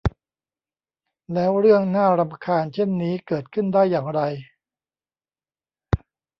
[1.33, 4.21] แล้วเรื่องน่ารำคาญเช่นนี้เกิดขึ้นได้อย่างไร